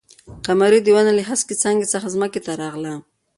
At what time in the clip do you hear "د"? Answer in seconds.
0.83-0.87